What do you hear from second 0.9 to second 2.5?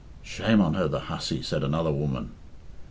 hussy," said another woman.